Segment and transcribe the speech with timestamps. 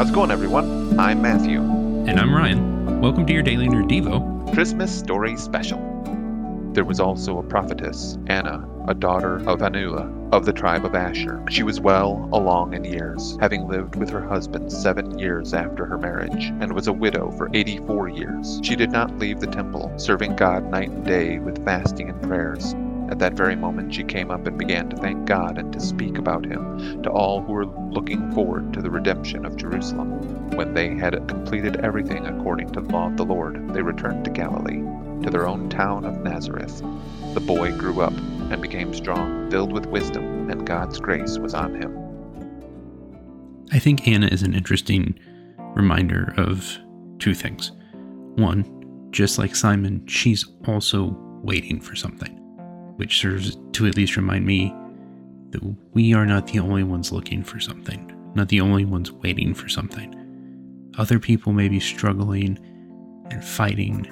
[0.00, 0.98] How's it going, everyone?
[0.98, 1.60] I'm Matthew.
[1.60, 3.02] And I'm Ryan.
[3.02, 4.50] Welcome to your Daily Nerd Devo.
[4.54, 5.78] Christmas Story Special.
[6.72, 11.44] There was also a prophetess, Anna, a daughter of Phanuel of the tribe of Asher.
[11.50, 15.98] She was well along in years, having lived with her husband seven years after her
[15.98, 18.58] marriage, and was a widow for 84 years.
[18.62, 22.74] She did not leave the temple, serving God night and day with fasting and prayers.
[23.10, 26.16] At that very moment, she came up and began to thank God and to speak
[26.16, 30.10] about him to all who were looking forward to the redemption of Jerusalem.
[30.50, 34.30] When they had completed everything according to the law of the Lord, they returned to
[34.30, 34.84] Galilee,
[35.24, 36.82] to their own town of Nazareth.
[37.34, 41.74] The boy grew up and became strong, filled with wisdom, and God's grace was on
[41.74, 41.96] him.
[43.72, 45.18] I think Anna is an interesting
[45.74, 46.78] reminder of
[47.18, 47.72] two things.
[48.36, 52.39] One, just like Simon, she's also waiting for something
[53.00, 54.74] which serves to at least remind me
[55.48, 59.54] that we are not the only ones looking for something, not the only ones waiting
[59.54, 60.14] for something.
[60.98, 62.58] Other people may be struggling
[63.30, 64.06] and fighting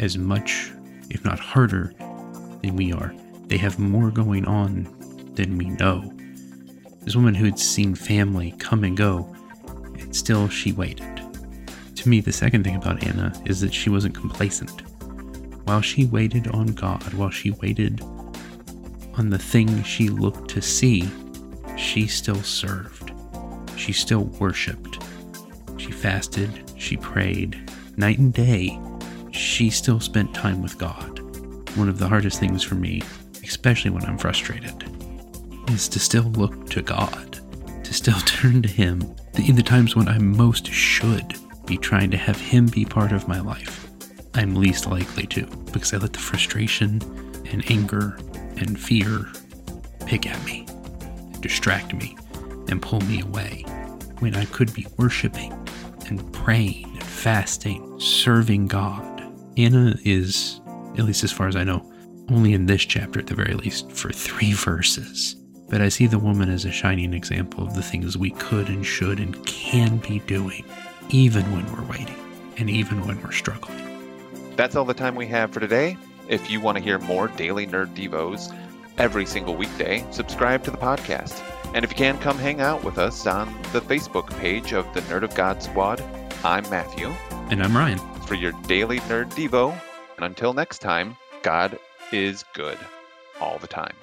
[0.00, 0.72] as much,
[1.10, 1.92] if not harder,
[2.62, 3.14] than we are.
[3.48, 4.84] They have more going on
[5.34, 6.10] than we know.
[7.02, 9.30] This woman who had seen family come and go,
[9.98, 11.20] and still she waited.
[11.96, 14.82] To me, the second thing about Anna is that she wasn't complacent
[15.68, 18.00] while she waited on God, while she waited
[19.18, 21.06] on the thing she looked to see,
[21.76, 23.12] she still served.
[23.76, 25.04] She still worshiped.
[25.76, 26.72] She fasted.
[26.78, 27.70] She prayed.
[27.98, 28.80] Night and day,
[29.30, 31.18] she still spent time with God.
[31.76, 33.02] One of the hardest things for me,
[33.44, 34.84] especially when I'm frustrated,
[35.68, 37.40] is to still look to God,
[37.84, 42.16] to still turn to Him in the times when I most should be trying to
[42.16, 43.87] have Him be part of my life.
[44.38, 47.02] I'm least likely to because I let the frustration
[47.50, 48.16] and anger
[48.56, 49.26] and fear
[50.06, 50.64] pick at me,
[51.40, 52.16] distract me,
[52.68, 53.64] and pull me away
[54.20, 55.52] when I could be worshiping
[56.06, 59.24] and praying and fasting, serving God.
[59.56, 60.60] Anna is,
[60.96, 61.92] at least as far as I know,
[62.30, 65.34] only in this chapter at the very least for three verses.
[65.68, 68.86] But I see the woman as a shining example of the things we could and
[68.86, 70.64] should and can be doing,
[71.08, 72.14] even when we're waiting
[72.56, 73.87] and even when we're struggling.
[74.58, 75.96] That's all the time we have for today.
[76.26, 78.52] If you want to hear more daily Nerd Devos
[78.98, 81.40] every single weekday, subscribe to the podcast.
[81.74, 85.00] And if you can, come hang out with us on the Facebook page of the
[85.02, 86.02] Nerd of God Squad.
[86.42, 87.06] I'm Matthew.
[87.50, 87.98] And I'm Ryan.
[88.22, 89.80] For your daily Nerd Devo.
[90.16, 91.78] And until next time, God
[92.10, 92.78] is good
[93.40, 93.94] all the time.